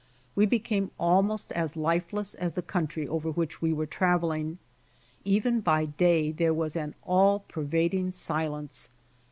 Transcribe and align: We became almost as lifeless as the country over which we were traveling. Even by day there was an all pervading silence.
We 0.33 0.47
became 0.47 0.89
almost 0.99 1.51
as 1.51 1.75
lifeless 1.75 2.33
as 2.33 2.53
the 2.53 2.63
country 2.63 3.07
over 3.07 3.29
which 3.29 3.61
we 3.61 3.71
were 3.71 3.85
traveling. 3.85 4.57
Even 5.25 5.59
by 5.61 5.85
day 5.85 6.31
there 6.31 6.55
was 6.55 6.75
an 6.75 6.95
all 7.03 7.41
pervading 7.41 8.11
silence. 8.11 8.89